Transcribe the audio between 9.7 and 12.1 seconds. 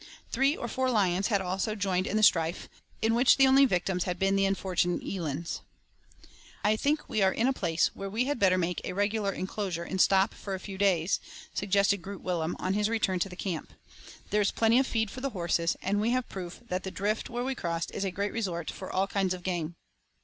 and stop for a few days," suggested